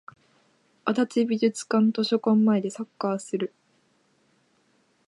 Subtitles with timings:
[0.83, 3.53] 足立美術館図書館前でサッカーする